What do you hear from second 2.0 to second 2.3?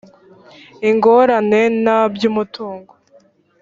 by